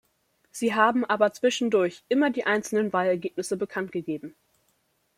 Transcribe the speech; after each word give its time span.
Sie 0.49 0.73
haben 0.73 1.05
aber 1.05 1.31
zwischendurch 1.31 2.01
immer 2.09 2.31
die 2.31 2.47
einzelnen 2.47 2.91
Wahlergebnisse 2.91 3.55
bekanntgegeben. 3.55 4.33